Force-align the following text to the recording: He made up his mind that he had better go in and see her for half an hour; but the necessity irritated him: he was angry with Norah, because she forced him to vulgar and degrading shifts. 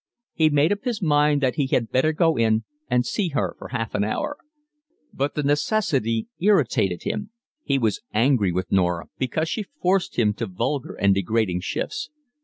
He 0.33 0.49
made 0.49 0.71
up 0.71 0.83
his 0.83 0.99
mind 0.99 1.41
that 1.41 1.57
he 1.57 1.67
had 1.67 1.91
better 1.91 2.11
go 2.11 2.35
in 2.35 2.63
and 2.89 3.05
see 3.05 3.27
her 3.35 3.55
for 3.59 3.67
half 3.67 3.93
an 3.93 4.03
hour; 4.03 4.37
but 5.13 5.35
the 5.35 5.43
necessity 5.43 6.27
irritated 6.39 7.03
him: 7.03 7.29
he 7.63 7.77
was 7.77 8.01
angry 8.11 8.51
with 8.51 8.71
Norah, 8.71 9.09
because 9.19 9.47
she 9.47 9.61
forced 9.61 10.15
him 10.17 10.33
to 10.33 10.47
vulgar 10.47 10.95
and 10.95 11.13
degrading 11.13 11.59
shifts. 11.59 12.09